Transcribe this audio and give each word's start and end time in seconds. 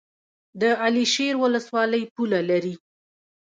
د 0.61 0.63
علي 0.83 1.05
شیر 1.13 1.35
ولسوالۍ 1.43 2.03
پوله 2.13 2.39
لري 2.49 2.75